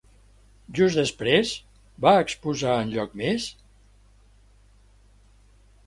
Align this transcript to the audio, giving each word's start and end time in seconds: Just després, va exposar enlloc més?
Just 0.79 0.99
després, 0.99 1.51
va 2.07 2.15
exposar 2.23 2.81
enlloc 2.87 3.15
més? 3.23 3.47